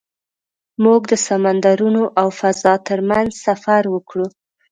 موږ 0.83 1.01
د 1.11 1.13
سمندرونو 1.27 2.03
او 2.21 2.27
فضا 2.39 2.73
تر 2.87 2.99
منځ 3.09 3.29
سفر 3.45 3.83
وکړ. 3.93 4.17